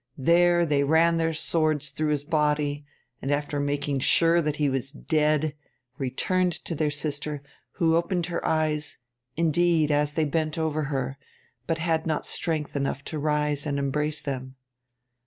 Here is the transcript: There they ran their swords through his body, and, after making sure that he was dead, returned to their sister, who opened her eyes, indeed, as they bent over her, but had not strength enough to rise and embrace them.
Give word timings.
There 0.17 0.65
they 0.65 0.83
ran 0.83 1.17
their 1.17 1.31
swords 1.31 1.89
through 1.91 2.09
his 2.09 2.23
body, 2.23 2.85
and, 3.21 3.29
after 3.29 3.59
making 3.59 3.99
sure 3.99 4.41
that 4.41 4.55
he 4.55 4.67
was 4.67 4.91
dead, 4.91 5.53
returned 5.99 6.53
to 6.65 6.73
their 6.73 6.89
sister, 6.89 7.43
who 7.73 7.95
opened 7.95 8.25
her 8.25 8.43
eyes, 8.43 8.97
indeed, 9.37 9.91
as 9.91 10.13
they 10.13 10.25
bent 10.25 10.57
over 10.57 10.85
her, 10.85 11.19
but 11.67 11.77
had 11.77 12.07
not 12.07 12.25
strength 12.25 12.75
enough 12.75 13.03
to 13.03 13.19
rise 13.19 13.67
and 13.67 13.77
embrace 13.77 14.21
them. 14.21 14.55